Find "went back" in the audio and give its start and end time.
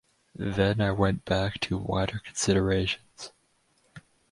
0.89-1.59